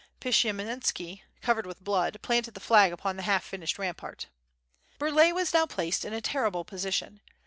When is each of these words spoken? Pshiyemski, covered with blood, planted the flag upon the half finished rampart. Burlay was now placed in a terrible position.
Pshiyemski, 0.19 1.21
covered 1.41 1.67
with 1.67 1.83
blood, 1.83 2.17
planted 2.23 2.55
the 2.55 2.59
flag 2.59 2.91
upon 2.91 3.17
the 3.17 3.21
half 3.21 3.43
finished 3.43 3.77
rampart. 3.77 4.29
Burlay 4.97 5.31
was 5.31 5.53
now 5.53 5.67
placed 5.67 6.03
in 6.03 6.11
a 6.13 6.19
terrible 6.19 6.65
position. 6.65 7.21